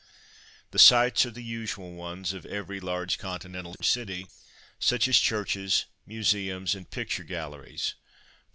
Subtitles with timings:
[0.71, 4.25] The sights are the usual ones of every large Continental city,
[4.79, 8.01] such as churches, museums, and picture galleries; _e.